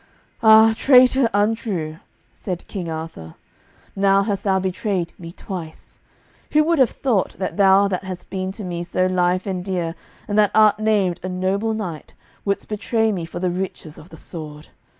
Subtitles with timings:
[0.41, 1.97] "Ah, traitor, untrue,"
[2.33, 3.35] said King Arthur,
[3.95, 5.99] "now hast thou betrayed me twice.
[6.53, 9.93] Who would have thought that thou that hast been to me so lief and dear,
[10.27, 14.17] and that art named a noble knight, wouldest betray me for the riches of the
[14.17, 14.69] sword.